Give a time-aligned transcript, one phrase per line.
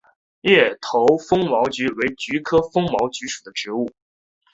[0.41, 3.87] 叶头风毛菊为菊科风毛菊属的植物。